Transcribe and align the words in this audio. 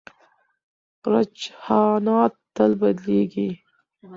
رجحانات 1.11 2.33
تل 2.55 2.71
بدلېږي. 2.81 3.49